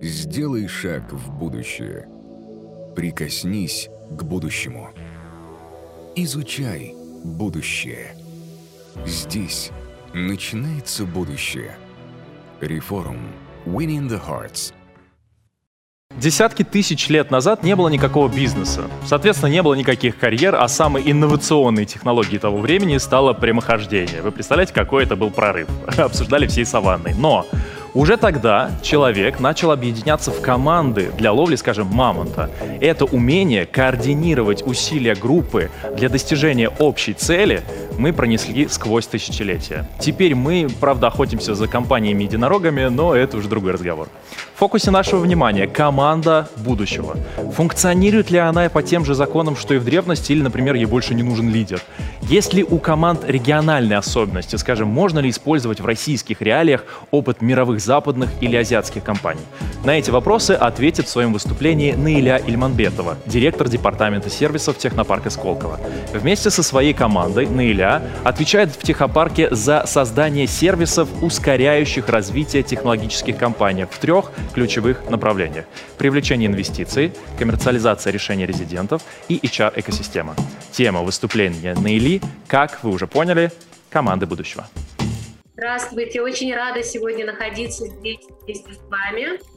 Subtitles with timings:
[0.00, 2.06] Сделай шаг в будущее.
[2.94, 4.90] Прикоснись к будущему.
[6.14, 8.14] Изучай будущее.
[9.06, 9.70] Здесь
[10.12, 11.76] начинается будущее.
[12.60, 13.32] Реформ.
[13.64, 14.74] Winning the Hearts.
[16.14, 18.82] Десятки тысяч лет назад не было никакого бизнеса.
[19.06, 24.22] Соответственно, не было никаких карьер, а самой инновационной технологией того времени стало прямохождение.
[24.22, 25.68] Вы представляете, какой это был прорыв?
[25.98, 27.14] Обсуждали всей саванной.
[27.14, 27.46] Но
[27.96, 32.50] уже тогда человек начал объединяться в команды для ловли, скажем, мамонта.
[32.80, 37.62] Это умение координировать усилия группы для достижения общей цели
[37.98, 39.86] мы пронесли сквозь тысячелетия.
[39.98, 44.08] Теперь мы, правда, охотимся за компаниями-единорогами, но это уже другой разговор.
[44.54, 47.16] В фокусе нашего внимания команда будущего.
[47.54, 51.14] Функционирует ли она по тем же законам, что и в древности, или, например, ей больше
[51.14, 51.80] не нужен лидер?
[52.22, 54.56] Есть ли у команд региональные особенности?
[54.56, 59.42] Скажем, можно ли использовать в российских реалиях опыт мировых западных или азиатских компаний?
[59.84, 65.78] На эти вопросы ответит в своем выступлении Наиля Ильманбетова, директор департамента сервисов технопарка Сколково.
[66.12, 67.85] Вместе со своей командой Наиля
[68.24, 75.64] отвечает в технопарке за создание сервисов, ускоряющих развитие технологических компаний в трех ключевых направлениях.
[75.98, 80.34] Привлечение инвестиций, коммерциализация решений резидентов и HR-экосистема.
[80.72, 83.50] Тема выступления Наили, как вы уже поняли,
[83.90, 84.66] команды будущего.
[85.54, 89.55] Здравствуйте, очень рада сегодня находиться здесь вместе с вами.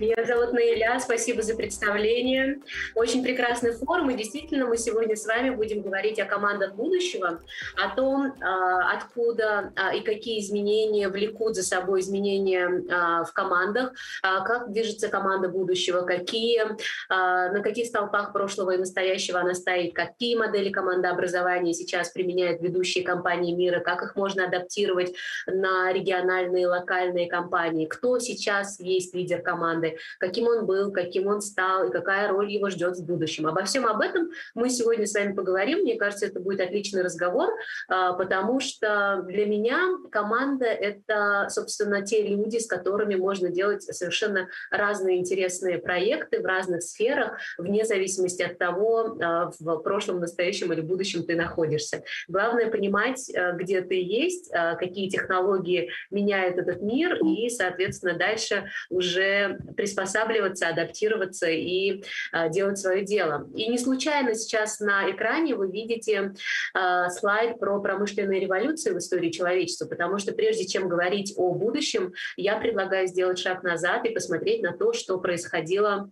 [0.00, 2.60] Меня зовут Наиля, спасибо за представление.
[2.94, 7.42] Очень прекрасный форум, и действительно мы сегодня с вами будем говорить о командах будущего,
[7.76, 13.92] о том, а, откуда а, и какие изменения влекут за собой изменения а, в командах,
[14.22, 16.62] как движется команда будущего, какие,
[17.10, 23.54] на каких столпах прошлого и настоящего она стоит, какие модели командообразования сейчас применяют ведущие компании
[23.54, 25.14] мира, как их можно адаптировать
[25.46, 31.88] на региональные, локальные компании, кто сейчас есть лидер команды, каким он был, каким он стал
[31.88, 33.46] и какая роль его ждет в будущем.
[33.46, 35.80] Обо всем об этом мы сегодня с вами поговорим.
[35.80, 37.50] Мне кажется, это будет отличный разговор,
[37.88, 39.78] а, потому что для меня
[40.10, 46.82] команда— это, собственно, те люди, с которыми можно делать совершенно разные интересные проекты в разных
[46.82, 52.02] сферах, вне зависимости от того, а, в прошлом, настоящем или будущем ты находишься.
[52.28, 59.58] Главное понимать, а, где ты есть, какие технологии меняют этот мир, и, соответственно, дальше уже
[59.80, 63.48] приспосабливаться, адаптироваться и э, делать свое дело.
[63.54, 66.34] И не случайно сейчас на экране вы видите
[66.74, 72.12] э, слайд про промышленные революции в истории человечества, потому что прежде чем говорить о будущем,
[72.36, 76.10] я предлагаю сделать шаг назад и посмотреть на то, что происходило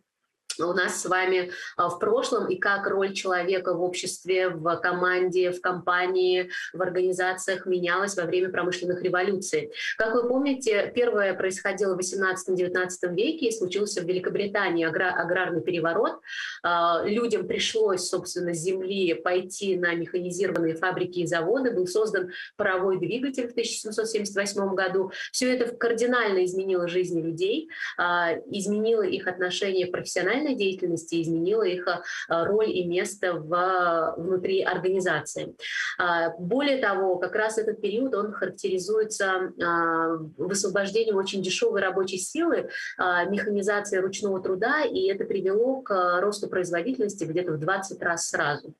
[0.66, 5.50] у нас с вами а, в прошлом и как роль человека в обществе, в команде,
[5.52, 9.72] в компании, в организациях менялась во время промышленных революций.
[9.96, 16.20] Как вы помните, первое происходило в 18-19 веке и случился в Великобритании аграрный переворот.
[16.62, 21.70] А, людям пришлось, собственно, с земли пойти на механизированные фабрики и заводы.
[21.70, 25.12] Был создан паровой двигатель в 1778 году.
[25.32, 31.62] Все это кардинально изменило жизни людей, а, изменило их отношение к профессиональной профессиональной деятельности, изменила
[31.62, 35.54] их э, роль и место в, внутри организации.
[35.98, 42.68] А, более того, как раз этот период, он характеризуется а, высвобождением очень дешевой рабочей силы,
[42.98, 48.74] механизацией ручного труда, и это привело к росту производительности где-то в 20 раз сразу.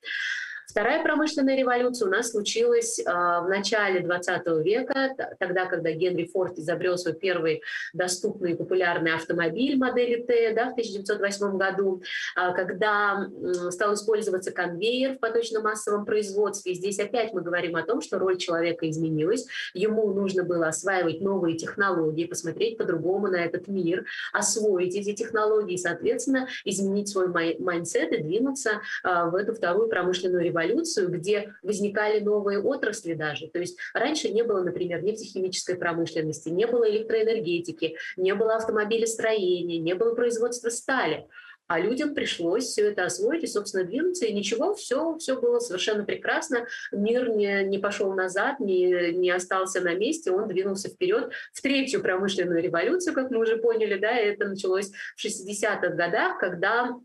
[0.68, 6.58] Вторая промышленная революция у нас случилась э, в начале 20 века, тогда, когда Генри Форд
[6.58, 7.62] изобрел свой первый
[7.94, 12.02] доступный и популярный автомобиль модели Т да, в 1908 году,
[12.36, 13.30] э, когда
[13.70, 16.72] стал использоваться конвейер в поточно-массовом производстве.
[16.72, 21.22] И здесь опять мы говорим о том, что роль человека изменилась, ему нужно было осваивать
[21.22, 27.28] новые технологии, посмотреть по-другому на этот мир, освоить эти технологии, соответственно, изменить свой
[27.58, 33.48] mindset и двинуться э, в эту вторую промышленную революцию революцию, где возникали новые отрасли даже.
[33.48, 39.94] То есть раньше не было, например, нефтехимической промышленности, не было электроэнергетики, не было автомобилестроения, не
[39.94, 41.26] было производства стали.
[41.69, 46.02] А людям пришлось все это освоить и, собственно, двинуться, и ничего, все, все было совершенно
[46.02, 46.66] прекрасно.
[46.93, 52.00] Мир не, не пошел назад, не, не остался на месте, он двинулся вперед в третью
[52.00, 56.96] промышленную революцию, как мы уже поняли, да, это началось в 60-х годах, когда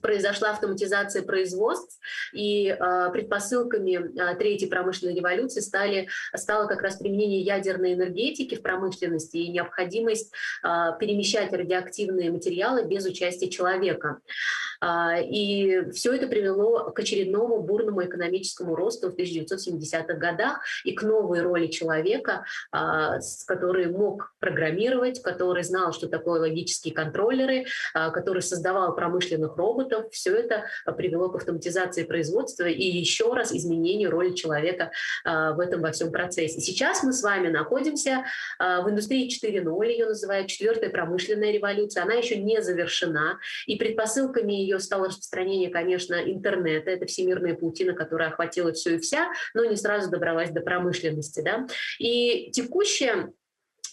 [0.00, 1.98] произошла автоматизация производств,
[2.32, 8.62] и э, предпосылками э, третьей промышленной революции стали, стало как раз применение ядерной энергетики в
[8.62, 10.32] промышленности и необходимость
[10.64, 10.68] э,
[10.98, 14.20] перемещать радиоактивные материалы без участия человека.
[14.80, 21.02] Э, и все это привело к очередному бурному экономическому росту в 1970-х годах и к
[21.02, 27.64] новой роли человека, э, который мог программировать, который знал, что такое логические контроллеры,
[27.94, 30.12] э, который создавал промышленных роботов, роботов.
[30.12, 34.90] Все это а, привело к автоматизации производства и еще раз изменению роли человека
[35.24, 36.60] а, в этом во всем процессе.
[36.60, 38.24] Сейчас мы с вами находимся
[38.58, 42.02] а, в индустрии 4.0, ее называют четвертая промышленная революция.
[42.02, 46.90] Она еще не завершена, и предпосылками ее стало распространение, конечно, интернета.
[46.90, 51.40] Это всемирная паутина, которая охватила все и вся, но не сразу добралась до промышленности.
[51.40, 51.66] Да?
[51.98, 53.32] И текущая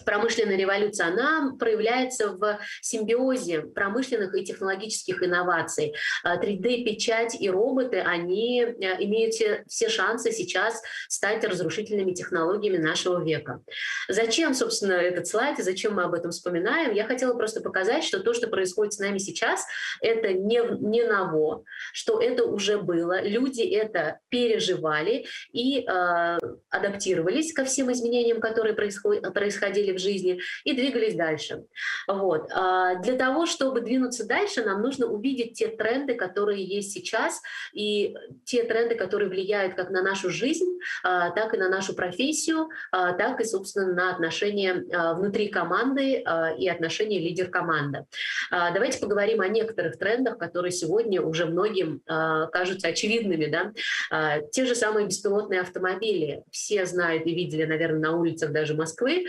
[0.06, 5.94] промышленная революция, она проявляется в симбиозе промышленных и технологических инноваций.
[6.25, 13.62] 3D-печать а, и роботы, они э, имеют все, шансы сейчас стать разрушительными технологиями нашего века.
[14.07, 16.94] Зачем, собственно, этот слайд и зачем мы об этом вспоминаем?
[16.94, 19.66] Я хотела просто показать, что то, что происходит с нами сейчас,
[20.02, 21.63] это не, не ново,
[21.94, 26.38] что это уже было, люди это переживали и э,
[26.69, 31.63] адаптировались ко всем изменениям, которые происход, происходили происходили в жизни, и двигались дальше.
[32.07, 32.50] Вот.
[32.53, 37.42] А, для того, чтобы двинуться дальше, нам нужно увидеть те тренды, которые есть сейчас,
[37.74, 38.15] и
[38.45, 43.13] те тренды, которые влияют как на нашу жизнь, а, так и на нашу профессию, а,
[43.13, 44.83] так и, собственно, на отношения
[45.15, 46.24] внутри команды
[46.57, 48.06] и отношения лидер-команда.
[48.51, 53.45] Давайте поговорим о некоторых трендах, которые сегодня уже многим кажутся очевидными.
[53.45, 54.42] Да?
[54.51, 56.44] Те же самые беспилотные автомобили.
[56.51, 59.25] Все знают и видели, наверное, на улицах даже Москвы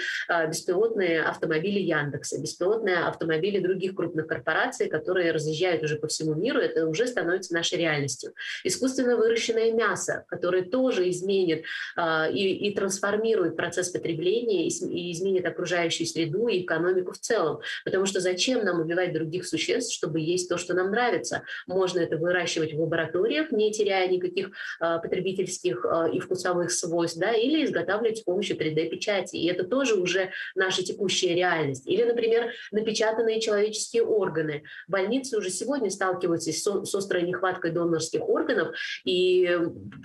[0.57, 6.87] беспилотные автомобили Яндекса, беспилотные автомобили других крупных корпораций, которые разъезжают уже по всему миру, это
[6.87, 8.33] уже становится нашей реальностью.
[8.65, 11.65] Искусственно выращенное мясо, которое тоже изменит
[11.97, 17.61] э, и, и трансформирует процесс потребления, и, и изменит окружающую среду и экономику в целом.
[17.85, 21.43] Потому что зачем нам убивать других существ, чтобы есть то, что нам нравится?
[21.67, 27.33] Можно это выращивать в лабораториях, не теряя никаких э, потребительских э, и вкусовых свойств, да,
[27.33, 29.37] или изготавливать с помощью 3D-печати.
[29.37, 31.87] И это тоже уже наша текущая реальность.
[31.87, 34.63] Или, например, напечатанные человеческие органы.
[34.89, 39.49] Больницы уже сегодня сталкиваются с, с острой нехваткой донорских органов, и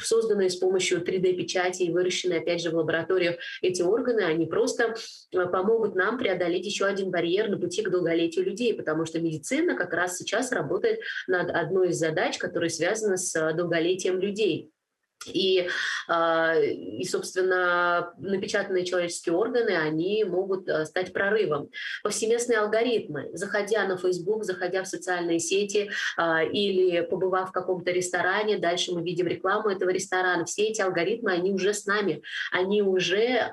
[0.02, 4.96] созданные с помощью 3D-печати и выращенные, опять же, в лабораториях эти органы, они просто
[5.32, 9.76] э, помогут нам преодолеть еще один барьер на пути к долголетию людей, потому что медицина
[9.76, 14.72] как раз сейчас работает над одной из задач, которая связана с э, долголетием людей.
[15.28, 15.68] И,
[16.08, 21.70] а, и, собственно, напечатанные человеческие органы, они могут а, стать прорывом.
[22.04, 28.58] Повсеместные алгоритмы, заходя на Facebook, заходя в социальные сети а, или побывав в каком-то ресторане,
[28.58, 32.22] дальше мы видим рекламу этого ресторана, все эти алгоритмы, они уже с нами,
[32.52, 33.52] они уже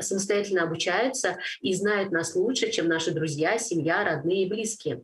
[0.00, 5.02] самостоятельно обучаются и знают нас лучше, чем наши друзья, семья, родные и близкие.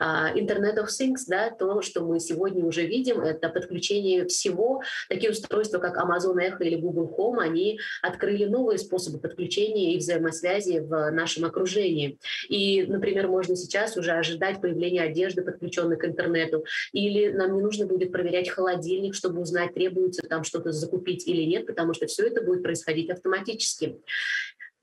[0.00, 5.78] Internet of Things, да, то, что мы сегодня уже видим, это подключение всего, такие устройства,
[5.78, 11.44] как Amazon Echo или Google Home, они открыли новые способы подключения и взаимосвязи в нашем
[11.44, 12.18] окружении.
[12.48, 17.86] И, например, можно сейчас уже ожидать появления одежды, подключенной к интернету, или нам не нужно
[17.86, 22.42] будет проверять холодильник, чтобы узнать, требуется там что-то закупить или нет, потому что все это
[22.42, 23.98] будет происходить автоматически.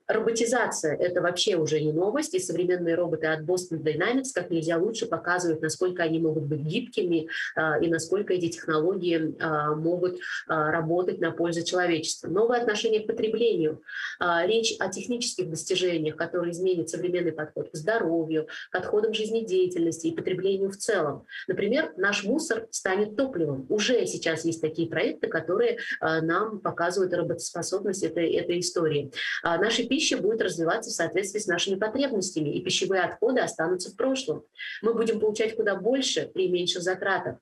[0.08, 5.06] Роботизация— это вообще уже не новость, и современные роботы от Boston Dynamics как нельзя лучше
[5.06, 11.20] показывают, насколько они могут быть гибкими а, и насколько эти технологии а, могут а, работать
[11.20, 12.28] на пользу человечества.
[12.28, 13.82] Новое отношение к потреблению.
[14.20, 20.70] Речь о технических достижениях, которые изменят современный подход к здоровью, к отходам жизнедеятельности и потреблению
[20.70, 21.26] в целом.
[21.48, 23.66] Например, наш мусор станет топливом.
[23.68, 29.10] Уже сейчас есть такие проекты, которые нам показывают работоспособность этой, этой истории.
[29.42, 34.44] Наши пища будет развиваться в соответствии с нашими потребностями, и пищевые отходы останутся в прошлом.
[34.82, 37.36] Мы будем получать куда больше при меньших затратах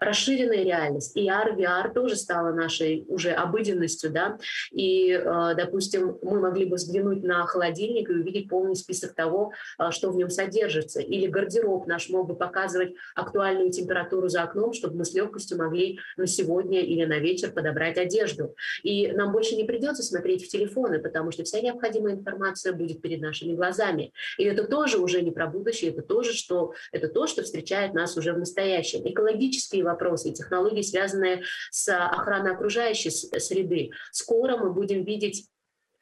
[0.00, 1.16] расширенная реальность.
[1.16, 4.38] И AR, VR тоже стало нашей уже обыденностью, да,
[4.70, 9.90] и, э, допустим, мы могли бы взглянуть на холодильник и увидеть полный список того, э,
[9.90, 11.00] что в нем содержится.
[11.00, 15.98] Или гардероб наш мог бы показывать актуальную температуру за окном, чтобы мы с легкостью могли
[16.16, 18.54] на сегодня или на вечер подобрать одежду.
[18.82, 23.20] И нам больше не придется смотреть в телефоны, потому что вся необходимая информация будет перед
[23.20, 24.12] нашими глазами.
[24.38, 28.16] И это тоже уже не про будущее, это тоже что, это то, что встречает нас
[28.16, 29.00] уже в настоящем.
[29.04, 33.90] Экологические вопросы, технологии, связанные с охраной окружающей среды.
[34.12, 35.48] Скоро мы будем видеть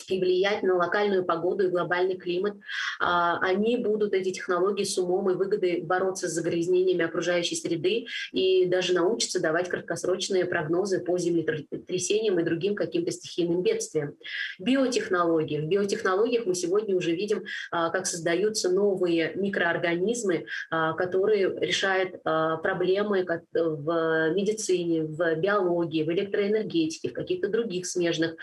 [0.09, 2.55] и влиять на локальную погоду и глобальный климат.
[3.01, 8.67] А, они будут, эти технологии, с умом и выгодой бороться с загрязнениями окружающей среды и
[8.67, 14.15] даже научатся давать краткосрочные прогнозы по землетрясениям и другим каким-то стихийным бедствиям.
[14.59, 15.61] Биотехнологии.
[15.61, 23.27] В биотехнологиях мы сегодня уже видим, а, как создаются новые микроорганизмы, а, которые решают проблемы
[23.53, 28.37] в медицине, в биологии, в электроэнергетике, в каких-то других смежных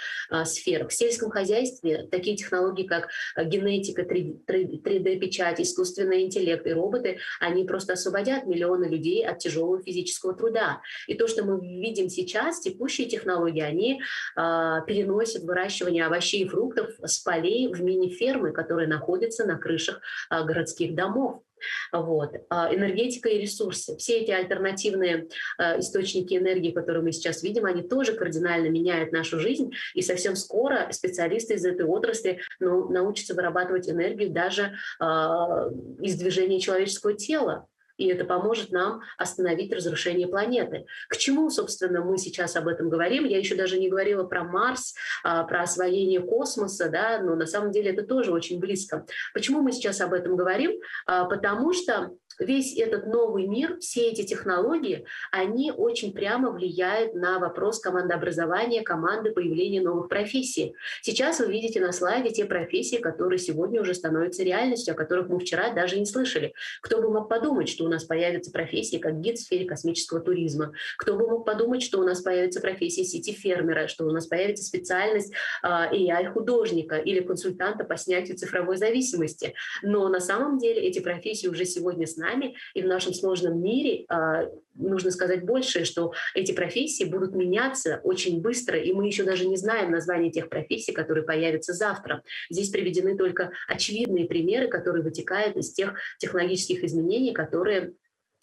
[0.45, 0.89] сферах.
[0.89, 7.65] В сельском хозяйстве хозяйстве такие технологии, как э, генетика, 3D-печать, искусственный интеллект и роботы, они
[7.65, 10.81] просто освободят миллионы людей от тяжелого физического труда.
[11.07, 16.89] И то, что мы видим сейчас, текущие технологии, они э, переносят выращивание овощей и фруктов
[17.03, 21.41] с полей в мини-фермы, которые находятся на крышах э, городских домов.
[21.91, 22.33] Вот.
[22.49, 23.97] А энергетика и ресурсы.
[23.97, 25.27] Все эти альтернативные
[25.59, 29.71] э, источники энергии, которые мы сейчас видим, они тоже кардинально меняют нашу жизнь.
[29.93, 35.69] И совсем скоро специалисты из этой отрасли ну, научатся вырабатывать энергию даже а,
[36.01, 37.67] из движения человеческого тела
[37.97, 40.85] и это поможет нам остановить разрушение планеты.
[41.09, 43.25] К чему, собственно, мы сейчас об этом говорим?
[43.25, 47.71] Я еще даже не говорила про Марс, а, про освоение космоса, да, но на самом
[47.71, 49.05] деле это тоже очень близко.
[49.33, 50.79] Почему мы сейчас об этом говорим?
[51.05, 57.39] А, потому что весь этот новый мир, все эти технологии, они очень прямо влияют на
[57.39, 60.75] вопрос командообразования, команды, появления новых профессий.
[61.01, 65.39] Сейчас вы видите на слайде те профессии, которые сегодня уже становятся реальностью, о которых мы
[65.39, 66.53] вчера даже не слышали.
[66.81, 70.73] Кто бы мог подумать, что у нас появятся профессии, как гид в сфере космического туризма?
[70.97, 74.63] Кто бы мог подумать, что у нас появится профессия сети фермера, что у нас появится
[74.63, 79.53] специальность AI-художника или консультанта по снятию цифровой зависимости?
[79.81, 84.05] Но на самом деле эти профессии уже сегодня с нами, и в нашем сложном мире
[84.07, 89.47] а, нужно сказать больше, что эти профессии будут меняться очень быстро, и мы еще даже
[89.47, 92.23] не знаем название тех профессий, которые появятся завтра.
[92.49, 97.93] Здесь приведены только очевидные примеры, которые вытекают из тех технологических изменений, которые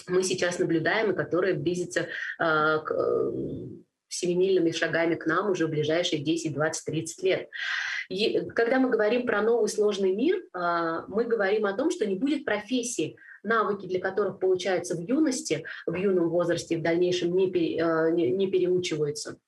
[0.09, 2.07] мы сейчас наблюдаем и которые близятся э,
[2.39, 3.33] к э,
[4.09, 7.49] семимильными шагами к нам уже в ближайшие 10, 20, 30 лет.
[8.09, 12.17] И когда мы говорим про новый сложный мир, э, мы говорим о том, что не
[12.17, 17.79] будет профессии, навыки для которых получаются в юности, в юном возрасте, в дальнейшем не, пере,
[17.79, 19.39] э, не, не переучиваются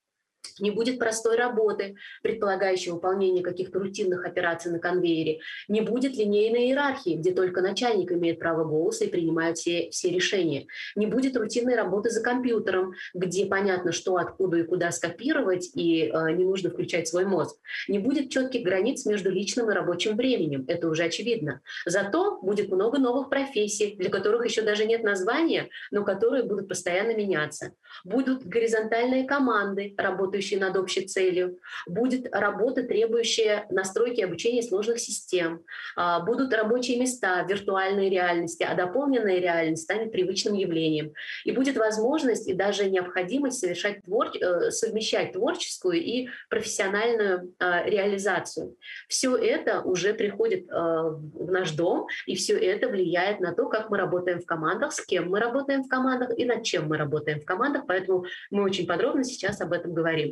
[0.61, 7.17] не будет простой работы, предполагающей выполнение каких-то рутинных операций на конвейере, не будет линейной иерархии,
[7.17, 12.11] где только начальник имеет право голоса и принимает все, все решения, не будет рутинной работы
[12.11, 17.25] за компьютером, где понятно, что откуда и куда скопировать, и э, не нужно включать свой
[17.25, 17.57] мозг,
[17.89, 21.61] не будет четких границ между личным и рабочим временем, это уже очевидно.
[21.87, 27.15] Зато будет много новых профессий, для которых еще даже нет названия, но которые будут постоянно
[27.15, 27.73] меняться.
[28.05, 35.63] Будут горизонтальные команды, работающие работающие над общей целью, будет работа, требующая настройки обучения сложных систем,
[35.97, 41.13] а, будут рабочие места в виртуальной реальности, а дополненная реальность станет привычным явлением.
[41.45, 44.31] И будет возможность и даже необходимость совершать твор...
[44.41, 48.77] Э, совмещать творческую и профессиональную а, реализацию.
[49.09, 53.91] Все это уже приходит а, в наш дом, и все это влияет на то, как
[53.91, 57.41] мы работаем в командах, с кем мы работаем в командах и над чем мы работаем
[57.41, 57.85] в командах.
[57.87, 60.32] Поэтому мы очень подробно сейчас об этом говорим.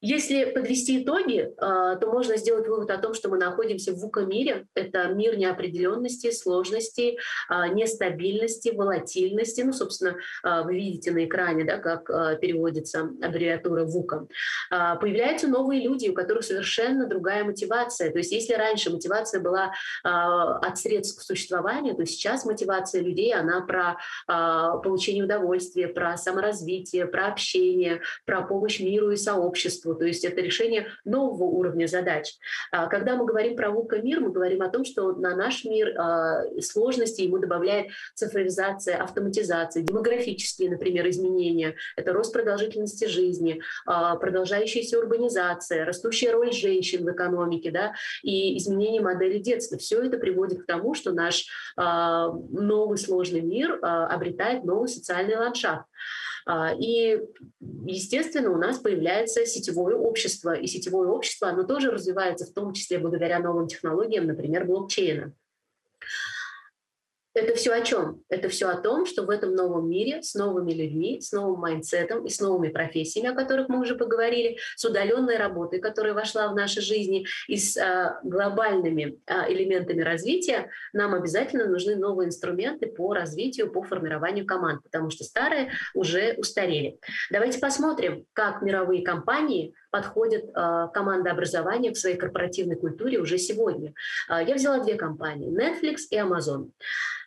[0.00, 4.66] Если подвести итоги, а, то можно сделать вывод о том, что мы находимся в ВУКа-мире.
[4.74, 9.62] Это мир неопределенности, сложности, а, нестабильности, волатильности.
[9.62, 12.06] Ну, собственно, а, вы видите на экране, да, как
[12.40, 14.28] переводится аббревиатура ВУКа.
[14.70, 18.12] Появляются новые люди, у которых совершенно другая мотивация.
[18.12, 19.72] То есть если раньше мотивация была
[20.04, 23.96] от средств к существованию, то сейчас мотивация людей, она про
[24.82, 30.40] получение удовольствия, про саморазвитие, про общение, про помощь миру и сообществу обществу, то есть это
[30.40, 32.34] решение нового уровня задач.
[32.70, 36.42] А, когда мы говорим про ВУКа-мир, мы говорим о том, что на наш мир а,
[36.60, 45.84] сложности ему добавляет цифровизация, автоматизация, демографические, например, изменения, это рост продолжительности жизни, а, продолжающаяся урбанизация,
[45.84, 49.78] растущая роль женщин в экономике, да, и изменение модели детства.
[49.78, 55.86] Все это приводит к тому, что наш новый сложный мир обретает новый социальный ландшафт.
[56.50, 57.20] А, и,
[57.84, 60.54] естественно, у нас появляется сетевое общество.
[60.54, 65.34] И сетевое общество, оно тоже развивается, в том числе благодаря новым технологиям, например, блокчейна.
[67.38, 68.20] Это все о чем?
[68.28, 72.11] Это все о том, что в этом новом мире с новыми людьми, с новым mindset
[72.11, 76.48] ом и с новыми профессиями, о которых мы уже поговорили, с удаленной работой, которая вошла
[76.48, 82.88] в наши жизни, и с а, глобальными а, элементами развития, нам обязательно нужны новые инструменты
[82.88, 86.98] по развитию, по формированию команд, потому что старые уже устарели.
[87.30, 93.94] Давайте посмотрим, как мировые компании подходят э, командообразование в своей корпоративной культуре уже сегодня.
[94.28, 96.70] Э, я взяла две компании, Netflix и Amazon.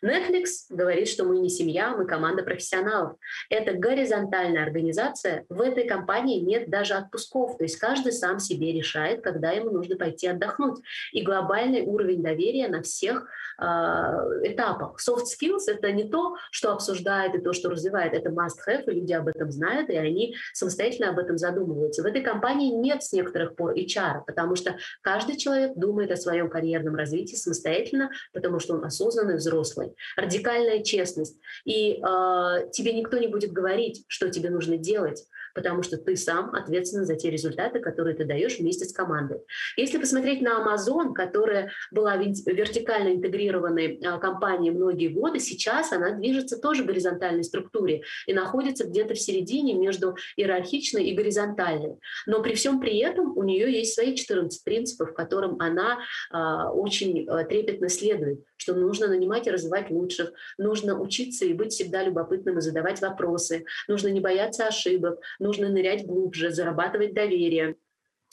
[0.04, 3.16] Netflix говорит, что мы не семья, мы команда профессионалов.
[3.48, 5.46] Это горизонтальная организация.
[5.48, 7.56] В этой компании нет даже отпусков.
[7.56, 10.80] То есть каждый сам себе решает, когда ему нужно пойти отдохнуть.
[11.12, 13.28] И глобальный уровень доверия на всех
[13.58, 14.96] э, этапах.
[15.00, 18.12] Soft skills— это не то, что обсуждает и то, что развивает.
[18.12, 22.02] Это must-have, и люди об этом знают, и они самостоятельно об этом задумываются.
[22.02, 26.48] В этой компании нет с некоторых пор HR, потому что каждый человек думает о своем
[26.50, 31.38] карьерном развитии самостоятельно, потому что он осознанный взрослый радикальная честность.
[31.64, 36.54] И э, тебе никто не будет говорить, что тебе нужно делать потому что ты сам
[36.54, 39.38] ответственен за те результаты, которые ты даешь вместе с командой.
[39.76, 46.58] Если посмотреть на Amazon, которая была вертикально интегрированной а, компанией многие годы, сейчас она движется
[46.58, 51.96] тоже в горизонтальной структуре и находится где-то в середине между иерархичной и горизонтальной.
[52.26, 55.98] Но при всем при этом у нее есть свои 14 принципов, которым она
[56.32, 61.72] э, очень э, трепетно следует, что нужно нанимать и развивать лучших, нужно учиться и быть
[61.72, 67.76] всегда любопытным и задавать вопросы, нужно не бояться ошибок, нужно нырять глубже, зарабатывать доверие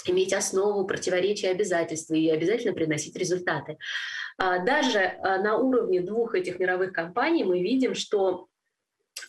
[0.05, 3.77] иметь основу противоречия обязательств и обязательно приносить результаты.
[4.37, 8.47] А, даже а, на уровне двух этих мировых компаний мы видим, что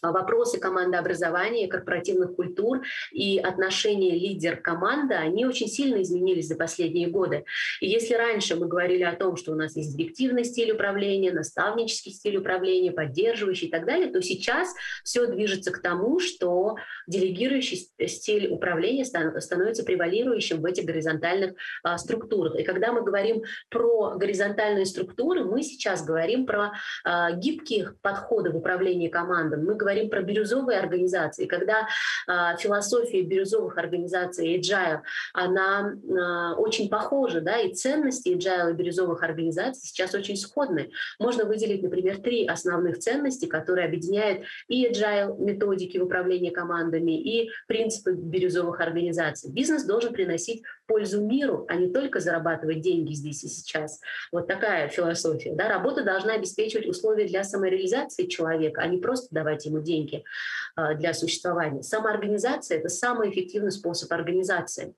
[0.03, 2.83] вопросы командообразования, корпоративных культур
[3.13, 7.45] и отношения лидер-команда, они очень сильно изменились за последние годы.
[7.81, 12.13] И если раньше мы говорили о том, что у нас есть директивный стиль управления, наставнический
[12.13, 18.49] стиль управления, поддерживающий и так далее, то сейчас все движется к тому, что делегирующий стиль
[18.49, 22.57] управления становится превалирующим в этих горизонтальных а, структурах.
[22.57, 26.73] И когда мы говорим про горизонтальные структуры, мы сейчас говорим про
[27.05, 29.59] а, гибкие подходы в управлении командой.
[29.59, 31.89] Мы говорим про бирюзовые организации, когда
[32.29, 35.01] э, философия бирюзовых организаций Agile,
[35.33, 40.91] она э, очень похожа, да, и ценности Agile и бирюзовых организаций сейчас очень сходны.
[41.19, 48.13] Можно выделить, например, три основных ценности, которые объединяют и Agile методики управления командами, и принципы
[48.13, 49.51] бирюзовых организаций.
[49.51, 54.01] Бизнес должен приносить пользу миру, а не только зарабатывать деньги здесь и сейчас.
[54.33, 55.55] Вот такая философия.
[55.55, 55.69] Да?
[55.69, 60.25] Работа должна обеспечивать условия для самореализации человека, а не просто давать ему деньги
[60.75, 61.85] а, для существования.
[61.85, 64.95] Самоорганизация— это самый эффективный способ организации.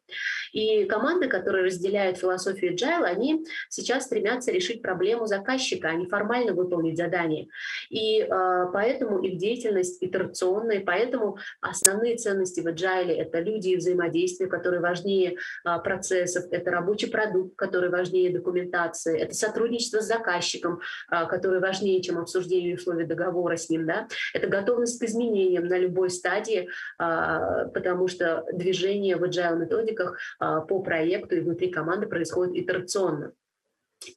[0.53, 6.55] И команды, которые разделяют философию Agile, они сейчас стремятся решить проблему заказчика, а не формально
[6.55, 7.49] выполнить задание.
[7.91, 14.49] И э, поэтому их деятельность итерационная, поэтому основные ценности в Agile— это люди и взаимодействие,
[14.49, 21.27] которые важнее э, процессов, это рабочий продукт, который важнее документации, это сотрудничество с заказчиком, э,
[21.27, 24.09] который важнее, чем обсуждение условий договора с ним, да?
[24.35, 26.69] это готовность к изменениям на любой стадии,
[26.99, 33.33] э, потому что движение в agile методиках а, по проекту и внутри команды происходит итерационно.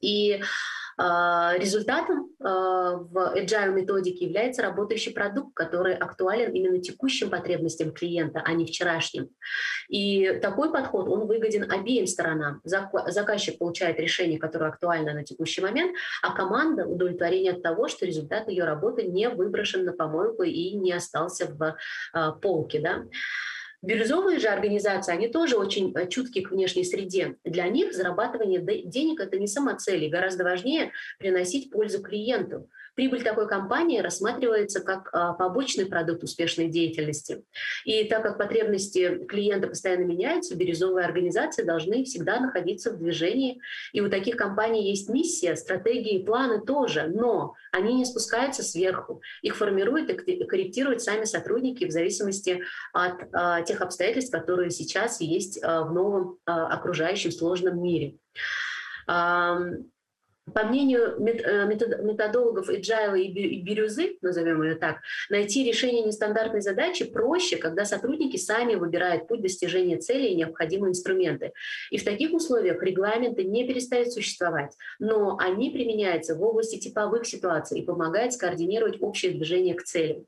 [0.00, 0.44] И а,
[0.98, 8.52] результатом а, в agile методике является работающий продукт, который актуален именно текущим потребностям клиента, а
[8.54, 9.28] не вчерашним.
[9.88, 12.62] И такой подход, он выгоден обеим сторонам.
[12.64, 18.48] Заказчик получает решение, которое актуально на текущий момент, а команда удовлетворение от того, что результат
[18.48, 21.76] ее работы не выброшен на помойку и не остался в
[22.40, 22.80] полке.
[22.80, 23.04] Да?
[23.82, 27.36] Бирюзовые же организации, они тоже очень э, чутки к внешней среде.
[27.44, 32.68] Для них зарабатывание денег– это не самоцель, и гораздо важнее приносить пользу клиенту.
[32.96, 37.44] Прибыль такой компании рассматривается как а, побочный продукт успешной деятельности.
[37.84, 43.60] И так как потребности клиента постоянно меняются, бирюзовые организации должны всегда находиться в движении.
[43.92, 49.20] И у таких компаний есть миссия, стратегии, планы тоже, но они не спускаются сверху.
[49.42, 52.62] Их формируют и корректируют сами сотрудники в зависимости
[52.94, 58.16] от а, тех обстоятельств, которые сейчас есть а, в новом окружающем сложном мире.
[60.54, 67.56] По мнению э, методологов Agile и Бирюзы, назовем ее так, найти решение нестандартной задачи проще,
[67.56, 71.52] когда сотрудники сами выбирают путь достижения цели и необходимые инструменты.
[71.90, 77.80] И в таких условиях регламенты не перестают существовать, но они применяются в области типовых ситуаций
[77.80, 80.24] и помогают скоординировать общее движение к цели.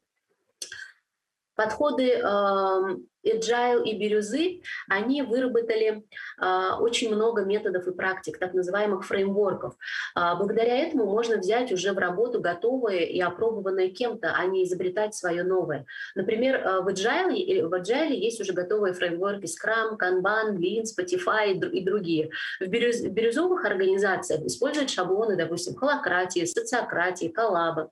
[1.59, 6.05] Подходы эм, Agile и Бирюзы, они выработали
[6.39, 9.75] а, очень много методов и практик, так называемых фреймворков.
[10.15, 15.17] А, благодаря этому можно взять уже в работу готовое и опробованное кем-то, а не изобретать
[15.17, 15.85] свое новое.
[16.15, 21.85] Например, а, в Agile, в Agile есть уже готовые фреймворки Scrum, Kanban, Lean, Spotify и
[21.85, 22.31] другие.
[22.61, 27.91] В бирюзовых организациях используют шаблоны, допустим, холократии, социократии, коллаба.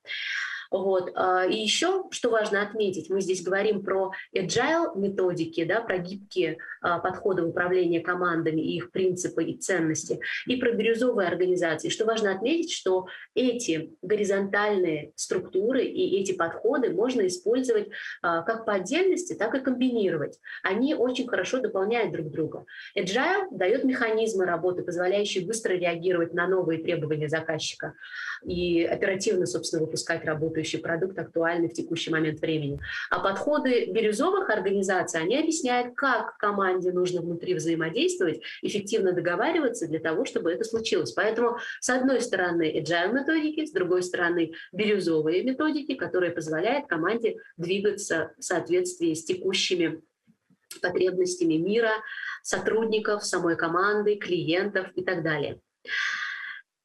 [0.70, 1.10] Вот.
[1.14, 6.58] А, и еще, что важно отметить, мы здесь говорим про agile методики, да, про гибкие
[6.80, 11.88] а, подходы управления командами и их принципы и ценности, и про бирюзовые организации.
[11.88, 17.88] Что важно отметить, что эти горизонтальные структуры и эти подходы можно использовать
[18.22, 20.38] а, как по отдельности, так и комбинировать.
[20.62, 22.64] Они очень хорошо дополняют друг друга.
[22.96, 27.94] Agile дает механизмы работы, позволяющие быстро реагировать на новые требования заказчика
[28.44, 30.24] и оперативно, собственно, выпускать
[30.56, 32.80] работающий продукт, актуальный в текущий момент времени.
[33.10, 40.24] А подходы бирюзовых организаций, они объясняют, как команде нужно внутри взаимодействовать, эффективно договариваться для того,
[40.24, 41.12] чтобы это случилось.
[41.12, 48.32] Поэтому, с одной стороны, agile методики, с другой стороны, бирюзовые методики, которые позволяют команде двигаться
[48.38, 50.00] в соответствии с текущими
[50.80, 51.92] потребностями мира,
[52.42, 55.60] сотрудников, самой команды, клиентов и так далее.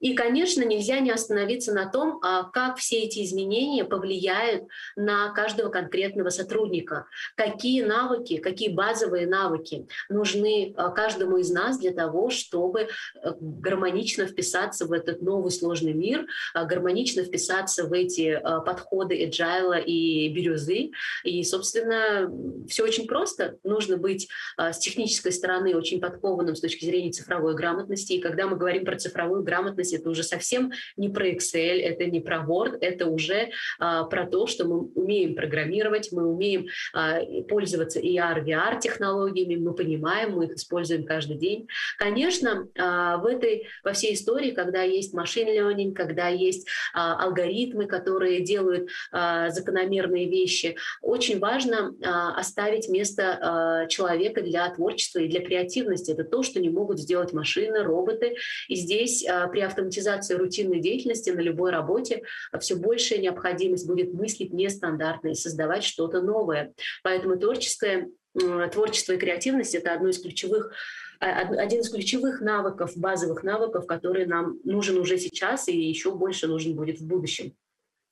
[0.02, 5.70] И, конечно, нельзя не остановиться на том, а, как все эти изменения повлияют на каждого
[5.70, 12.82] конкретного сотрудника, какие навыки, какие базовые навыки нужны а, каждому из нас для того, чтобы
[12.82, 12.88] э,
[13.40, 20.30] гармонично вписаться в этот новый сложный мир, а, гармонично вписаться в эти подходы agile и
[20.30, 20.92] бирюзы.
[21.24, 22.32] И, собственно,
[22.68, 23.58] все очень просто.
[23.64, 28.14] Нужно быть с технической стороны очень подкованным с точки зрения цифровой грамотности.
[28.14, 32.20] И когда мы говорим про цифровую грамотность, это уже совсем не про Excel, это не
[32.20, 38.00] про Word, это уже а, про то, что мы умеем программировать, мы умеем а, пользоваться
[38.00, 41.68] AR, VR технологиями, мы понимаем, мы их используем каждый день.
[41.98, 47.86] Конечно, а, в этой, во всей истории, когда есть машин learning, когда есть а, алгоритмы,
[47.86, 55.28] которые делают а, закономерные вещи, очень важно а, оставить место а, человека для творчества и
[55.28, 56.12] для креативности.
[56.12, 58.36] Это то, что не могут сделать машины, роботы.
[58.68, 62.24] И здесь а, при автоматизации автоматизации рутинной деятельности на любой работе
[62.60, 66.74] все большая необходимость будет мыслить нестандартно и создавать что-то новое.
[67.04, 68.10] Поэтому творческое,
[68.72, 70.74] творчество и креативность— это одно из ключевых
[71.20, 76.48] а, один из ключевых навыков, базовых навыков, который нам нужен уже сейчас и еще больше
[76.48, 77.54] нужен будет в будущем.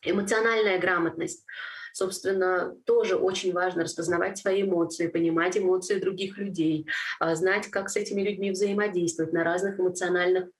[0.04, 1.44] Эмоциональная грамотность.
[1.92, 6.86] Собственно, тоже очень важно распознавать свои эмоции, понимать эмоции других людей,
[7.20, 10.59] а, знать, как с этими людьми взаимодействовать на разных эмоциональных Э,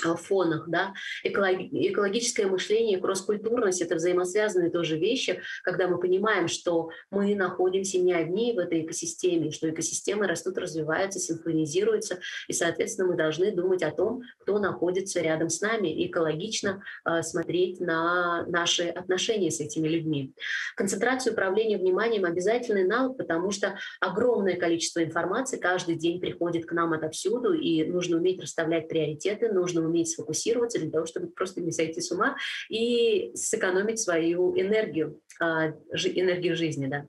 [0.00, 0.68] фонах.
[0.68, 0.94] Да?
[1.22, 8.12] Экологическое мышление и кросс-культурность— это взаимосвязанные тоже вещи, когда мы понимаем, что мы находимся не
[8.12, 13.90] одни в этой экосистеме, что экосистемы растут, развиваются, синхронизируются, и, соответственно, мы должны думать о
[13.90, 20.34] том, кто находится рядом с нами, экологично э, смотреть на наши отношения с этими людьми.
[20.76, 26.92] Концентрация управления вниманием— обязательный навык, потому что огромное количество информации каждый день приходит к нам
[26.92, 32.00] отовсюду, и нужно уметь расставлять приоритеты, нужно уметь сфокусироваться для того, чтобы просто не сойти
[32.00, 32.36] с ума
[32.68, 36.86] и сэкономить свою энергию, а, энергию жизни.
[36.86, 37.06] Да.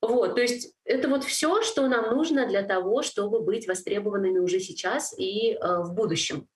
[0.00, 4.60] Вот, то есть это вот все, что нам нужно для того, чтобы быть востребованными уже
[4.60, 6.46] сейчас и э, в будущем.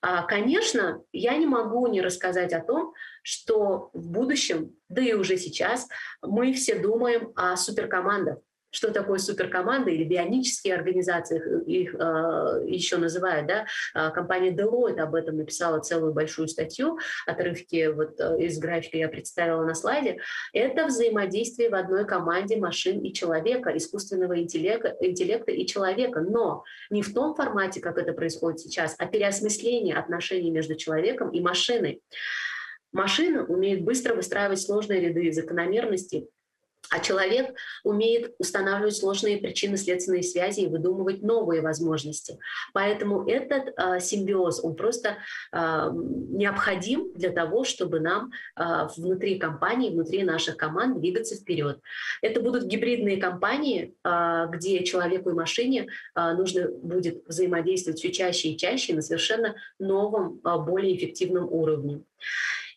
[0.00, 5.36] А, конечно, я не могу не рассказать о том, что в будущем, да и уже
[5.36, 5.86] сейчас,
[6.22, 8.38] мы все думаем о суперкомандах
[8.70, 15.14] что такое суперкоманда или бионические организации, их э, еще называют, да, а, компания Deloitte об
[15.14, 20.18] этом написала целую большую статью, отрывки вот э, из графика я представила на слайде,
[20.52, 27.02] это взаимодействие в одной команде машин и человека, искусственного интеллекта, интеллекта и человека, но не
[27.02, 32.02] в том формате, как это происходит сейчас, а переосмысление отношений между человеком и машиной.
[32.92, 36.28] Машина умеет быстро выстраивать сложные ряды закономерностей,
[36.90, 42.38] а человек умеет устанавливать сложные причины следственные связи и выдумывать новые возможности.
[42.72, 45.18] Поэтому этот э, симбиоз, он просто
[45.52, 51.80] э, необходим для того, чтобы нам э, внутри компании, внутри наших команд двигаться вперед.
[52.22, 58.48] Это будут гибридные компании, э, где человеку и машине э, нужно будет взаимодействовать все чаще
[58.50, 62.02] и чаще на совершенно новом, э, более эффективном уровне.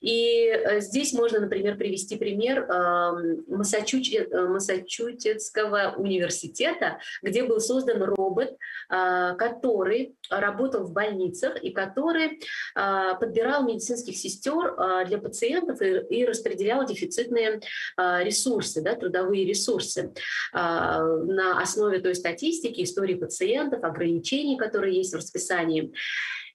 [0.01, 8.57] И э, здесь можно, например, привести пример эм, Массачусетского университета, где был создан робот,
[8.89, 12.41] который работал в больницах и который
[12.73, 17.61] подбирал медицинских сестер для пациентов и распределял дефицитные
[17.97, 20.13] ресурсы, да, трудовые ресурсы
[20.53, 25.93] на основе той статистики, истории пациентов, ограничений, которые есть в расписании.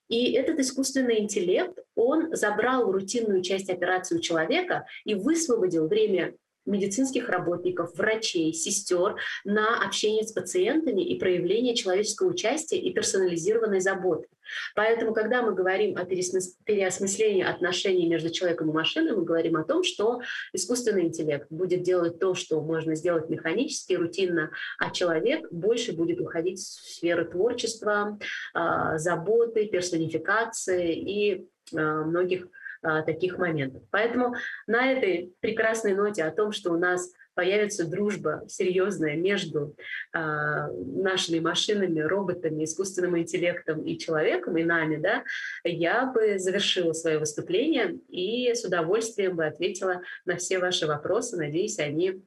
[0.09, 6.33] И этот искусственный интеллект, он забрал рутинную часть операции у человека и высвободил время
[6.67, 14.27] медицинских работников, врачей, сестер на общение с пациентами и проявление человеческого участия и персонализированной заботы.
[14.75, 19.83] Поэтому, когда мы говорим о переосмыслении отношений между человеком и машиной, мы говорим о том,
[19.83, 20.21] что
[20.53, 26.59] искусственный интеллект будет делать то, что можно сделать механически, рутинно, а человек больше будет уходить
[26.59, 28.17] в сферу творчества,
[28.53, 32.47] а, заботы, персонификации и а, многих
[32.87, 33.83] а, таких моментов.
[33.91, 39.75] Поэтому на этой прекрасной ноте о том, что у нас появится дружба серьезная между
[40.13, 45.23] а, нашими машинами, роботами, искусственным интеллектом и человеком, и нами, да,
[45.65, 51.35] я бы завершила свое выступление и с удовольствием бы ответила на все ваши вопросы.
[51.35, 52.23] Надеюсь, они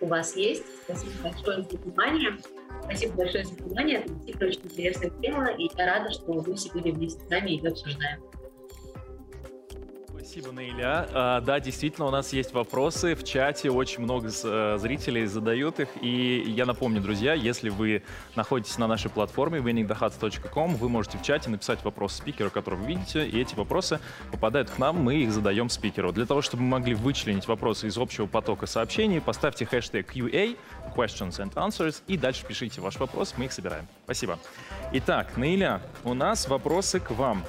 [0.00, 0.64] у вас есть.
[0.84, 2.38] Спасибо большое за внимание.
[2.84, 4.00] Спасибо большое за внимание.
[4.00, 7.70] Это действительно очень интересная тема, и я рада, что мы сегодня вместе с вами ее
[7.70, 8.22] обсуждаем.
[10.24, 11.08] Спасибо, Наиля.
[11.12, 15.88] А, да, действительно, у нас есть вопросы в чате, очень много э, зрителей задают их.
[16.00, 18.04] И я напомню, друзья, если вы
[18.36, 23.26] находитесь на нашей платформе winningthehats.com, вы можете в чате написать вопрос спикеру, который вы видите,
[23.26, 23.98] и эти вопросы
[24.30, 26.12] попадают к нам, мы их задаем спикеру.
[26.12, 30.56] Для того, чтобы мы могли вычленить вопросы из общего потока сообщений, поставьте хэштег QA,
[30.94, 33.88] questions and answers, и дальше пишите ваш вопрос, мы их собираем.
[34.04, 34.38] Спасибо.
[34.92, 37.42] Итак, Наиля, у нас вопросы к вам.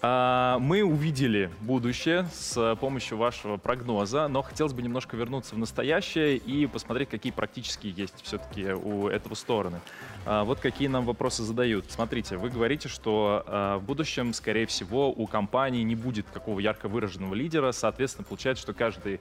[0.00, 6.36] А, мы увидели будущее с помощью вашего прогноза, но хотелось бы немножко вернуться в настоящее
[6.36, 9.80] и посмотреть, какие практические есть все-таки у этого стороны.
[10.24, 11.86] А, вот какие нам вопросы задают.
[11.90, 16.88] Смотрите, вы говорите, что а, в будущем, скорее всего, у компании не будет какого ярко
[16.88, 19.20] выраженного лидера, соответственно, получается, что каждый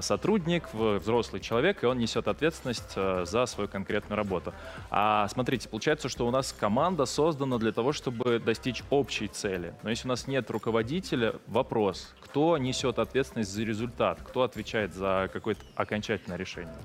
[0.00, 4.54] сотрудник, взрослый человек, и он несет ответственность за свою конкретную работу.
[4.90, 9.74] А смотрите, получается, что у нас команда создана для того, чтобы достичь общей цели.
[9.82, 14.94] Но если у нас нас нет руководителя, вопрос, кто несет ответственность за результат, кто отвечает
[14.94, 16.76] за какое-то окончательное решение?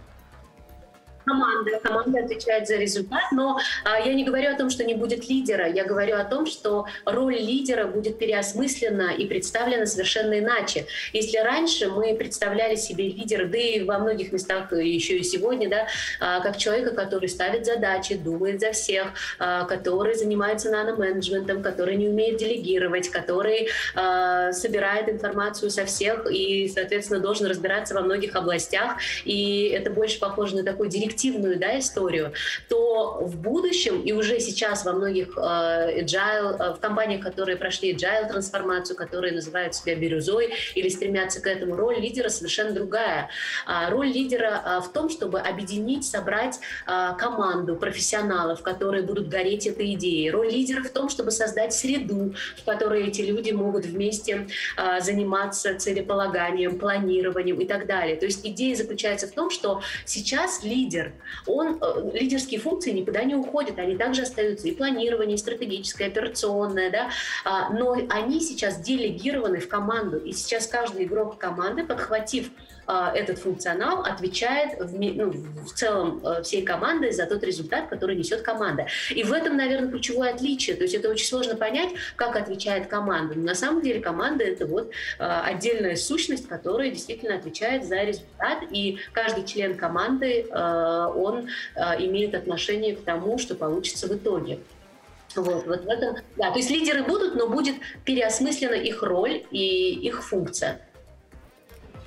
[1.29, 5.29] Команда, команда отвечает за результат, но а, я не говорю о том, что не будет
[5.29, 10.85] лидера, я говорю о том, что роль лидера будет переосмыслена и представлена совершенно иначе.
[11.13, 15.87] Если раньше мы представляли себе лидера, да и во многих местах еще и сегодня, да,
[16.19, 22.07] а, как человека, который ставит задачи, думает за всех, а, который занимается наноменеджментом, который не
[22.07, 28.97] умеет делегировать, который а, собирает информацию со всех и, соответственно, должен разбираться во многих областях,
[29.25, 32.33] и это больше похоже на такой директив коллективную да, историю,
[32.69, 37.93] то в будущем и уже сейчас во многих э, agile, э, в компаниях, которые прошли
[37.93, 43.29] agile трансформацию, которые называют себя бирюзой или стремятся к этому, роль лидера совершенно другая.
[43.65, 49.93] А роль лидера э, в том, чтобы объединить, собрать команду профессионалов, которые будут гореть этой
[49.93, 50.31] идеей.
[50.31, 54.47] Роль лидера в том, чтобы создать среду, в которой эти люди могут вместе
[54.99, 58.15] заниматься целеполаганием, планированием и так далее.
[58.15, 61.08] То есть идея заключается в том, что сейчас лидер
[61.45, 64.67] он, э, лидерские функции никуда не уходят, они также остаются.
[64.67, 67.09] И планирование, и стратегическое, и операционное, да,
[67.45, 72.49] а, но они сейчас делегированы в команду, и сейчас каждый игрок команды, подхватив
[72.89, 78.41] этот функционал отвечает в, ну, в целом э, всей командой за тот результат, который несет
[78.41, 78.87] команда.
[79.11, 80.75] И в этом, наверное, ключевое отличие.
[80.75, 83.35] То есть это очень сложно понять, как отвечает команда.
[83.35, 88.63] Но на самом деле команда— это вот а, отдельная сущность, которая действительно отвечает за результат.
[88.71, 94.59] И каждый член команды, он имеет отношение к тому, что получится в итоге.
[95.35, 97.75] Вот, вот в этом, да, то есть лидеры будут, но будет
[98.05, 100.81] переосмыслена их роль и их функция.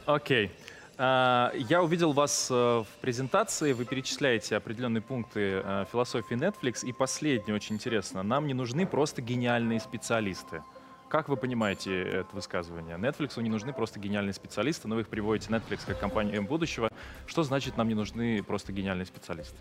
[0.07, 0.47] Окей.
[0.47, 0.62] Okay.
[1.05, 6.87] А, я увидел вас э, в презентации, вы перечисляете определенные пункты э, философии Netflix.
[6.87, 8.23] И последнее очень интересно.
[8.23, 10.63] Нам не нужны просто гениальные специалисты.
[11.09, 12.99] Как вы понимаете это высказывание?
[12.99, 16.89] Netflix не нужны просто гениальные специалисты, но вы их приводите Netflix как компанию М будущего.
[17.27, 19.57] Что значит нам не нужны просто гениальные специалисты?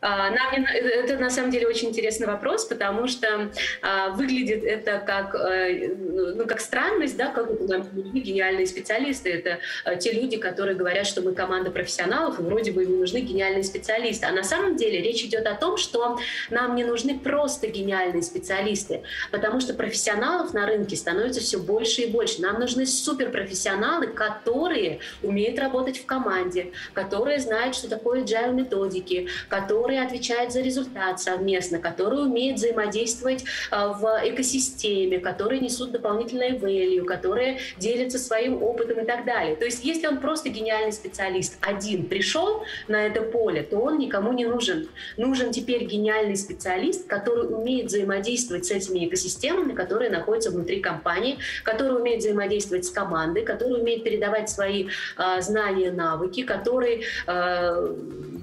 [0.00, 3.50] А, нам, это на самом деле очень интересный вопрос, потому что
[3.82, 9.30] а, выглядит это как, э, ну, как странность, да, как нужны гениальные специалисты.
[9.30, 13.18] Это а, те люди, которые говорят, что мы команда профессионалов, и вроде бы им нужны
[13.18, 14.26] гениальные специалисты.
[14.26, 16.18] А на самом деле речь идет о том, что
[16.50, 22.06] нам не нужны просто гениальные специалисты, потому что профессионалов на рынке становится все больше и
[22.06, 22.40] больше.
[22.40, 29.87] Нам нужны суперпрофессионалы, которые умеют работать в команде, которые знают, что такое agile методики, которые
[29.88, 37.04] который отвечает за результат совместно, который умеет взаимодействовать а, в экосистеме, которые несут дополнительное value,
[37.04, 39.56] которые делятся своим опытом и так далее.
[39.56, 44.34] То есть если он просто гениальный специалист один пришел на это поле, то он никому
[44.34, 44.90] не нужен.
[45.16, 51.96] Нужен теперь гениальный специалист, который умеет взаимодействовать с этими экосистемами, которые находятся внутри компании, который
[51.96, 57.94] умеет взаимодействовать с командой, который умеет передавать свои э, знания, навыки, который э,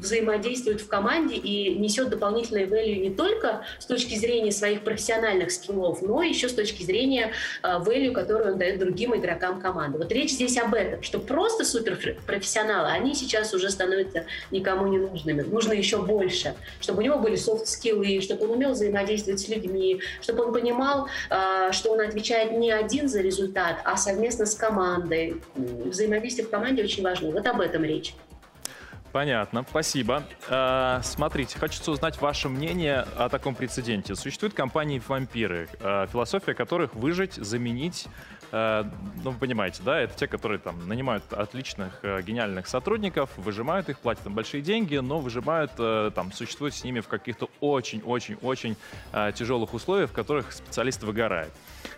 [0.01, 6.01] взаимодействует в команде и несет дополнительное value не только с точки зрения своих профессиональных скиллов,
[6.01, 9.97] но еще с точки зрения а, value, который он дает другим игрокам команды.
[9.97, 15.41] Вот речь здесь об этом, что просто суперпрофессионалы, они сейчас уже становятся никому не нужными.
[15.41, 20.45] Нужно еще больше, чтобы у него были софт-скиллы, чтобы он умел взаимодействовать с людьми, чтобы
[20.45, 25.41] он понимал, а, что он отвечает не один за результат, а совместно с командой.
[25.55, 27.31] Взаимодействие в команде очень важно.
[27.31, 28.13] Вот об этом речь.
[29.15, 30.23] Понятно, спасибо.
[30.49, 34.13] Э, смотрите, хочется узнать ваше мнение о таком прецеденте.
[34.13, 38.07] Существуют компании-вампиры, э, философия которых выжить, заменить.
[38.55, 38.85] Э,
[39.21, 43.99] ну, вы понимаете, да, это те, которые там нанимают отличных, э, гениальных сотрудников, выжимают их,
[43.99, 48.77] платят им большие деньги, но выжимают, э, там, существуют с ними в каких-то очень-очень-очень
[49.33, 51.51] тяжелых условиях, в которых специалист выгорает.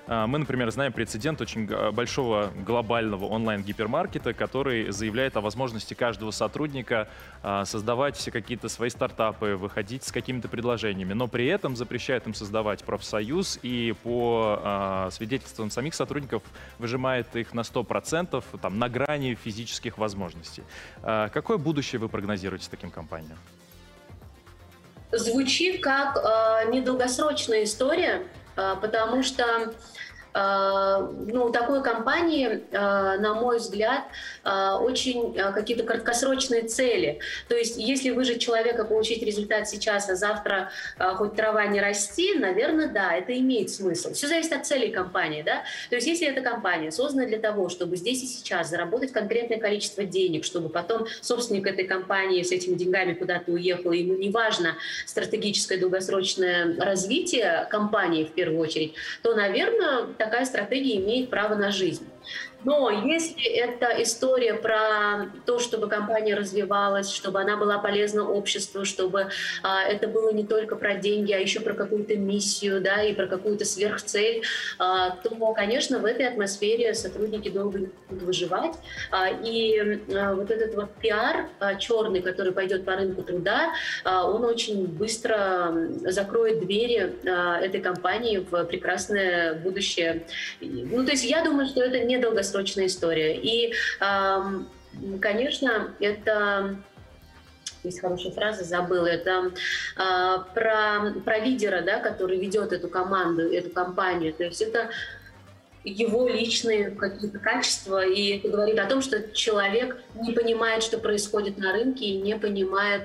[0.07, 7.07] Мы, например, знаем прецедент очень большого глобального онлайн-гипермаркета, который заявляет о возможности каждого сотрудника
[7.65, 12.83] создавать все какие-то свои стартапы, выходить с какими-то предложениями, но при этом запрещает им создавать
[12.83, 16.41] профсоюз и по свидетельствам самих сотрудников
[16.79, 20.63] выжимает их на 100%, там, на грани физических возможностей.
[21.01, 23.37] Какое будущее вы прогнозируете таким компаниям?
[25.11, 28.23] Звучит как э, недолгосрочная история,
[28.57, 29.73] э, потому что
[30.37, 32.77] ну, такой компании, э,
[33.19, 34.03] на мой взгляд,
[34.43, 37.19] э, очень какие-то краткосрочные цели.
[37.47, 40.69] То есть, если выжить человека, получить результат сейчас, а завтра
[41.15, 44.13] хоть трава не расти, наверное, да, это имеет смысл.
[44.13, 45.63] Все зависит от целей компании, да.
[45.89, 50.03] То есть, если эта компания создана для того, чтобы здесь и сейчас заработать конкретное количество
[50.03, 55.77] денег, чтобы потом собственник этой компании с этими деньгами куда-то уехал, ему не важно стратегическое
[55.77, 62.05] долгосрочное развитие компании в первую очередь, то, наверное, такая стратегия имеет право на жизнь.
[62.63, 69.29] Но если это история про то, чтобы компания развивалась, чтобы она была полезна обществу, чтобы
[69.63, 73.27] а, это было не только про деньги, а еще про какую-то миссию, да, и про
[73.27, 74.43] какую-то сверхцель,
[74.79, 78.75] а, то, конечно, в этой атмосфере сотрудники долго не будут выживать.
[79.11, 83.71] А, и а, вот этот вот пиар а, черный, который пойдет по рынку труда,
[84.03, 85.73] а, он очень быстро
[86.05, 90.23] закроет двери а, этой компании в прекрасное будущее.
[90.59, 93.35] Ну, то есть я думаю, что это не долгосрочно долгосрочная история.
[93.35, 93.73] И,
[95.19, 96.77] конечно, это
[97.83, 99.51] есть хорошая фраза, забыла, это
[99.95, 104.33] э, про, про лидера, да, который ведет эту команду, эту компанию.
[104.33, 104.89] То есть это
[105.83, 111.57] его личные какие-то качества, и это говорит о том, что человек не понимает, что происходит
[111.57, 113.03] на рынке, и не понимает,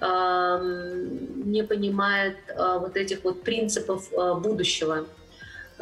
[0.00, 1.06] э,
[1.44, 5.06] не понимает э, вот этих вот принципов э, будущего.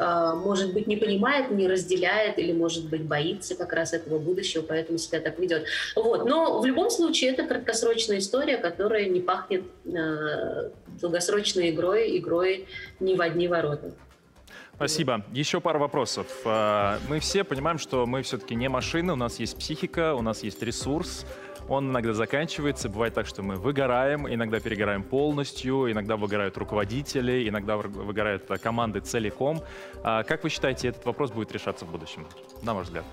[0.01, 4.63] А, может быть, не понимает, не разделяет или, может быть, боится как раз этого будущего,
[4.63, 5.65] поэтому себя так ведет.
[5.95, 6.25] Вот.
[6.25, 12.67] Но в любом случае это краткосрочная история, которая не пахнет э, долгосрочной игрой, игрой
[12.99, 13.93] не в одни ворота.
[14.73, 15.23] Спасибо.
[15.31, 16.25] Еще пару вопросов.
[16.45, 20.41] А, мы все понимаем, что мы все-таки не машины, у нас есть психика, у нас
[20.41, 21.27] есть ресурс,
[21.71, 22.89] он иногда заканчивается.
[22.89, 29.63] Бывает так, что мы выгораем, иногда перегораем полностью, иногда выгорают руководители, иногда выгорают команды целиком.
[30.03, 32.27] А как вы считаете, этот вопрос будет решаться в будущем,
[32.61, 33.05] на ваш взгляд?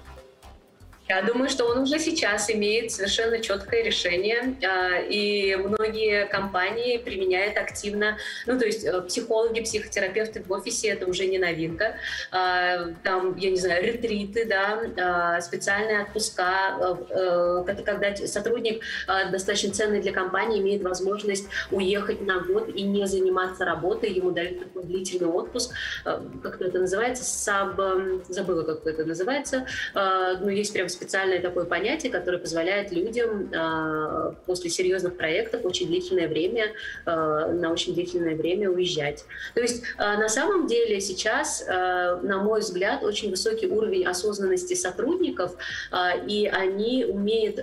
[1.09, 7.57] Я думаю, что он уже сейчас имеет совершенно четкое решение, а, и многие компании применяют
[7.57, 11.97] активно, ну, то есть э, психологи, психотерапевты в офисе— это уже не новинка.
[12.31, 18.83] А, там, я не знаю, ретриты, да, а, специальные отпуска, э, э, когда сотрудник
[19.31, 24.59] достаточно ценный для компании имеет возможность уехать на год и не заниматься работой, ему дают
[24.59, 25.73] такой длительный отпуск,
[26.05, 27.81] как это называется, саб,
[28.29, 34.69] забыла, как это называется, но есть прям специальное такое понятие, которое позволяет людям э, после
[34.69, 36.73] серьезных проектов очень длительное время,
[37.07, 39.25] э, на очень длительное время уезжать.
[39.55, 44.75] То есть э, на самом деле сейчас, э, на мой взгляд, очень высокий уровень осознанности
[44.75, 45.57] сотрудников,
[45.93, 47.63] э, и они умеют, э,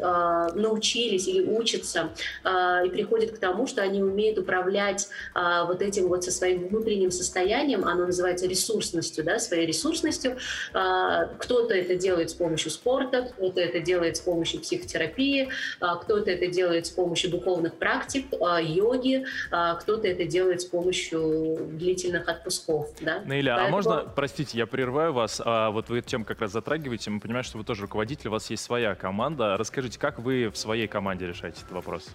[0.55, 2.11] научились или учатся,
[2.43, 6.67] э, и приходят к тому, что они умеют управлять э, вот этим вот со своим
[6.69, 10.37] внутренним состоянием, оно называется ресурсностью, да, своей ресурсностью.
[10.73, 16.31] Э, кто-то это делает с помощью спорта, кто-то это делает с помощью психотерапии, а, кто-то
[16.31, 22.27] это делает с помощью духовных практик, а, йоги, а, кто-то это делает с помощью длительных
[22.27, 22.89] отпусков.
[23.01, 23.21] Да?
[23.25, 23.67] Наиля, Поэтому...
[23.67, 27.43] а можно, простите, я прерываю вас, а вот вы чем как раз затрагиваете, мы понимаем,
[27.43, 29.57] что вы тоже руководитель, у вас есть своя команда.
[29.57, 32.09] Расскажите, как вы в своей команде решаете этот вопрос?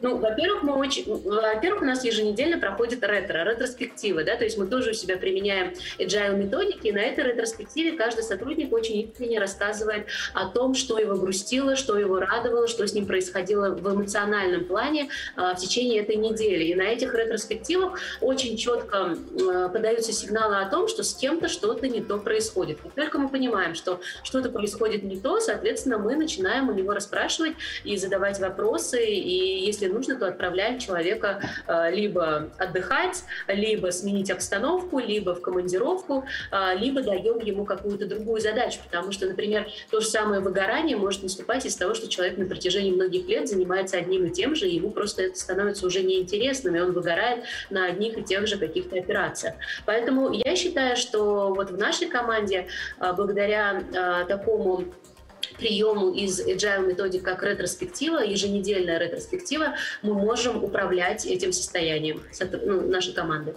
[0.00, 4.66] Ну, во-первых, мы очень, во-первых, у нас еженедельно проходит ретро, ретроспектива, да, то есть мы
[4.66, 10.06] тоже у себя применяем agile методики, и на этой ретроспективе каждый сотрудник очень искренне рассказывает
[10.34, 15.08] о том, что его грустило, что его радовало, что с ним происходило в эмоциональном плане
[15.34, 16.64] а, в течение этой недели.
[16.64, 19.16] И на этих ретроспективах очень четко
[19.50, 22.78] а, подаются сигналы о том, что с кем-то что-то не то происходит.
[22.80, 27.54] Как только мы понимаем, что что-то происходит не то, соответственно, мы начинаем у него расспрашивать
[27.84, 34.98] и задавать вопросы, и если нужно, то отправляем человека э, либо отдыхать, либо сменить обстановку,
[34.98, 40.06] либо в командировку, э, либо даем ему какую-то другую задачу, потому что, например, то же
[40.06, 44.30] самое выгорание может наступать из того, что человек на протяжении многих лет занимается одним и
[44.30, 48.22] тем же, и ему просто это становится уже неинтересным, и он выгорает на одних и
[48.22, 49.54] тех же каких-то операциях.
[49.86, 52.66] Поэтому я считаю, что вот в нашей команде
[53.00, 53.82] э, благодаря
[54.28, 54.84] такому
[55.58, 62.22] приему из agile методик как ретроспектива, еженедельная ретроспектива, мы можем управлять этим состоянием
[62.64, 63.54] ну, нашей команды.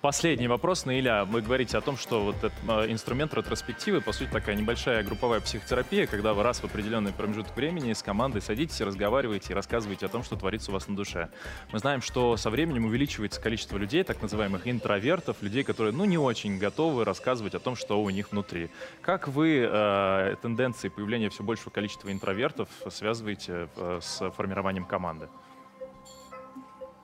[0.00, 1.24] Последний вопрос, Наиля.
[1.24, 5.40] Вы говорите о том, что вот этот э, инструмент ретроспективы, по сути, такая небольшая групповая
[5.40, 10.08] психотерапия, когда вы раз в определенный промежуток времени с командой садитесь, разговариваете и рассказываете о
[10.08, 11.30] том, что творится у вас на душе.
[11.72, 16.18] Мы знаем, что со временем увеличивается количество людей, так называемых интровертов, людей, которые, ну, не
[16.18, 18.70] очень готовы рассказывать о том, что у них внутри.
[19.02, 25.28] Как вы э, тенденции появления все большего количества интровертов связываете э, с формированием команды?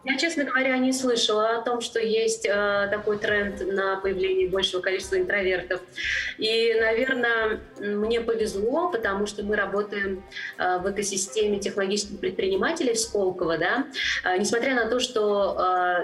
[0.07, 4.83] Я, честно говоря, не слышала о том, что есть э, такой тренд на появление большего
[4.83, 5.81] количества интровертов.
[6.37, 10.23] И, наверное, мне повезло, потому что мы работаем
[10.59, 13.57] э, в экосистеме технологических предпринимателей в Сколково.
[13.57, 13.87] Да?
[14.25, 15.57] Э, несмотря на то, что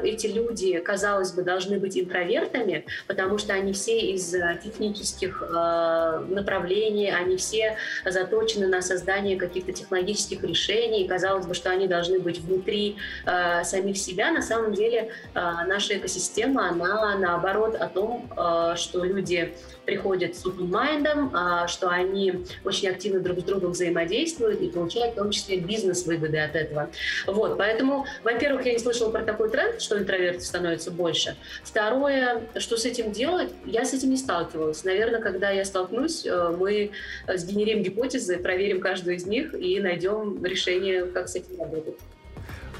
[0.02, 5.42] э, эти люди, казалось бы, должны быть интровертами, потому что они все из э, технических
[5.42, 7.76] э, направлений, они все
[8.06, 11.04] заточены на создание каких-то технологических решений.
[11.04, 12.96] И казалось бы, что они должны быть внутри
[13.26, 18.76] э, самих самих себя, на самом деле а, наша экосистема, она наоборот о том, а,
[18.76, 19.54] что люди
[19.86, 21.34] приходят с майндом,
[21.66, 26.54] что они очень активно друг с другом взаимодействуют и получают в том числе бизнес-выгоды от
[26.54, 26.90] этого.
[27.26, 31.36] Вот, поэтому, во-первых, я не слышала про такой тренд, что интровертов становится больше.
[31.64, 34.84] Второе, что с этим делать, я с этим не сталкивалась.
[34.84, 36.92] Наверное, когда я столкнусь, э, мы
[37.26, 41.96] сгенерим гипотезы, проверим каждую из них и найдем решение, как с этим работать.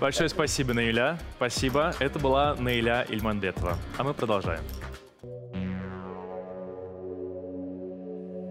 [0.00, 1.18] Большое спасибо, Наиля.
[1.36, 1.94] Спасибо.
[2.00, 3.76] Это была Наиля Ильманбетова.
[3.98, 4.62] А мы продолжаем.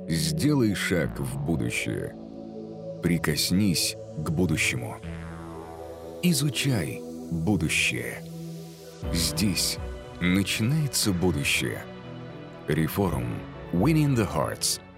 [0.08, 2.16] Сделай шаг в будущее.
[3.02, 4.97] Прикоснись к будущему.
[6.22, 8.22] Изучай будущее.
[9.12, 9.80] Здесь
[10.22, 11.84] начинается будущее.
[12.68, 13.39] Реформ.
[13.74, 14.80] Winning the Hearts–